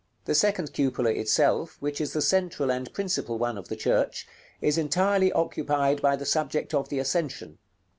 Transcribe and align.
The 0.25 0.33
second 0.33 0.73
cupola 0.73 1.11
itself, 1.11 1.77
which 1.79 2.01
is 2.01 2.11
the 2.13 2.23
central 2.23 2.71
and 2.71 2.91
principal 2.91 3.37
one 3.37 3.55
of 3.55 3.67
the 3.67 3.75
church, 3.75 4.27
is 4.59 4.75
entirely 4.79 5.31
occupied 5.31 6.01
by 6.01 6.15
the 6.15 6.25
subject 6.25 6.73
of 6.73 6.89
the 6.89 6.97
Ascension. 6.97 7.59